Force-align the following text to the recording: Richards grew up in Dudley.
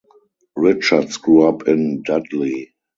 Richards 0.55 1.17
grew 1.17 1.43
up 1.47 1.67
in 1.67 2.01
Dudley. 2.01 2.73